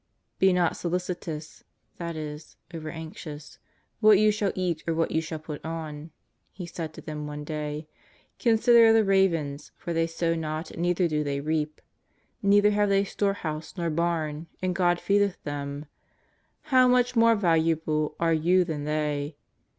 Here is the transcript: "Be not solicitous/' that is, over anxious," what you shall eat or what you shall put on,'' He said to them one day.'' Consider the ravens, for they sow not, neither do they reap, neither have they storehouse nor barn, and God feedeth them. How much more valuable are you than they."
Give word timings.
"Be 0.39 0.51
not 0.51 0.73
solicitous/' 0.73 1.61
that 1.97 2.15
is, 2.15 2.55
over 2.73 2.89
anxious," 2.89 3.59
what 3.99 4.17
you 4.17 4.31
shall 4.31 4.51
eat 4.55 4.83
or 4.87 4.95
what 4.95 5.11
you 5.11 5.21
shall 5.21 5.37
put 5.37 5.63
on,'' 5.63 6.09
He 6.51 6.65
said 6.65 6.91
to 6.95 7.01
them 7.01 7.27
one 7.27 7.43
day.'' 7.43 7.87
Consider 8.39 8.93
the 8.93 9.03
ravens, 9.03 9.71
for 9.77 9.93
they 9.93 10.07
sow 10.07 10.33
not, 10.33 10.75
neither 10.75 11.07
do 11.07 11.23
they 11.23 11.39
reap, 11.39 11.81
neither 12.41 12.71
have 12.71 12.89
they 12.89 13.03
storehouse 13.03 13.77
nor 13.77 13.91
barn, 13.91 14.47
and 14.59 14.73
God 14.73 14.99
feedeth 14.99 15.37
them. 15.43 15.85
How 16.73 16.87
much 16.87 17.15
more 17.15 17.35
valuable 17.35 18.15
are 18.19 18.33
you 18.33 18.63
than 18.63 18.85
they." 18.85 19.37